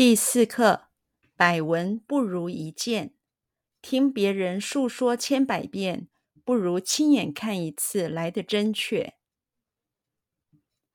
[0.00, 0.88] 第四课，
[1.36, 3.14] 百闻不如一见。
[3.82, 6.08] 听别人述说千百遍，
[6.42, 9.18] 不如亲眼看一次来得真确。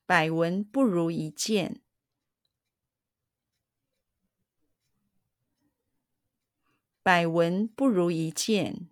[0.07, 1.83] 百闻不如一见。
[7.03, 8.89] 百闻不如一见。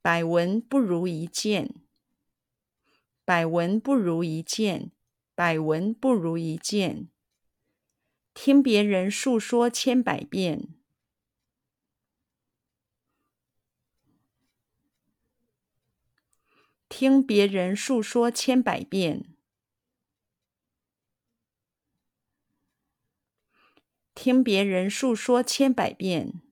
[0.00, 1.74] 百闻不如一见。
[3.26, 4.90] 百闻不如一见。
[5.36, 7.08] 百闻不如一见，
[8.34, 10.68] 听别人述说千百遍，
[16.88, 19.34] 听别人述说千百遍，
[24.14, 26.42] 听别人述说千百遍，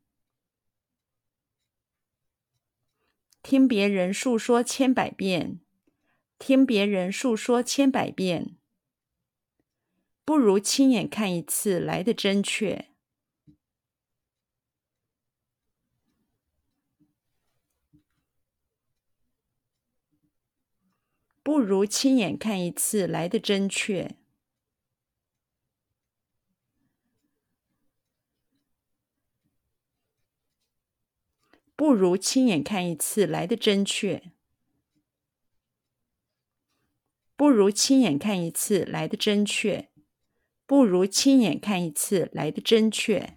[3.44, 5.60] 听别人述说千百遍，
[6.40, 8.56] 听别人述说千百遍。
[10.24, 12.92] 不如亲眼看一次来得真确。
[21.42, 24.16] 不如亲眼看一次来得真确。
[31.74, 34.22] 不如亲眼看一次来得真确。
[37.34, 39.91] 不如亲眼看一次来得真确。
[40.72, 43.36] 不如亲眼看一次来的真确。